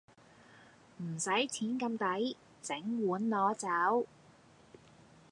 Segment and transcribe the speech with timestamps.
[0.97, 4.07] 唔使錢咁抵，整碗攞走